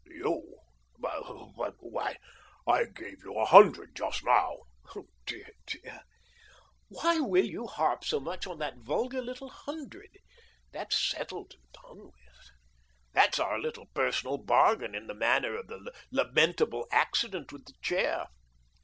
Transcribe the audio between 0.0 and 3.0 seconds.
"You? But— but— why, I